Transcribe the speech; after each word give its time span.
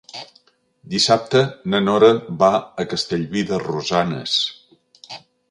Dissabte 0.93 1.41
na 1.73 1.81
Nora 1.83 2.09
va 2.41 2.49
a 2.85 2.87
Castellví 2.95 3.45
de 3.53 3.61
Rosanes. 3.67 4.35